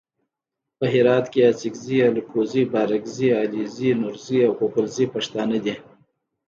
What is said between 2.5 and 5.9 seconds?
بارګزي علیزي نورزي او پوپلزي پښتانه دي.